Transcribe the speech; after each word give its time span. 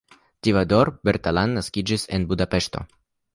Tivadar 0.45 0.87
Bertalan 1.09 1.53
naskiĝis 1.59 2.07
la 2.09 2.13
en 2.19 2.27
Budapeŝto. 2.33 2.85